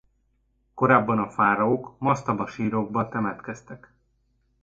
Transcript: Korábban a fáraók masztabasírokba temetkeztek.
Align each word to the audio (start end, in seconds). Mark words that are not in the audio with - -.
Korábban 0.73 1.19
a 1.19 1.29
fáraók 1.29 1.95
masztabasírokba 1.99 3.09
temetkeztek. 3.09 3.93